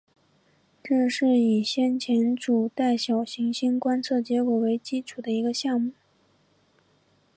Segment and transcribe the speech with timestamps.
[0.83, 5.91] 这是以先前主带小行星观测结果为基础的一个项目。